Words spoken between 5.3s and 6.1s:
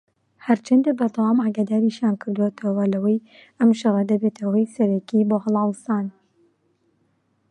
هەڵاوسان